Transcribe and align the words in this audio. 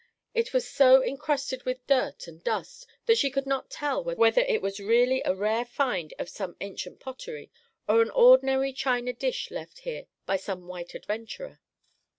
It 0.33 0.51
was 0.51 0.67
so 0.67 1.01
incrusted 1.03 1.61
with 1.63 1.85
dirt 1.85 2.25
and 2.27 2.43
dust 2.43 2.87
that 3.05 3.19
she 3.19 3.29
could 3.29 3.45
not 3.45 3.69
tell 3.69 4.03
whether 4.03 4.41
it 4.41 4.59
was 4.59 4.79
really 4.79 5.21
a 5.23 5.35
rare 5.35 5.63
find 5.63 6.11
of 6.17 6.27
some 6.27 6.55
ancient 6.59 6.99
pottery, 6.99 7.51
or 7.87 8.01
an 8.01 8.09
ordinary 8.09 8.73
china 8.73 9.13
dish 9.13 9.51
left 9.51 9.81
here 9.81 10.07
by 10.25 10.37
some 10.37 10.65
white 10.67 10.95
adventurer. 10.95 11.59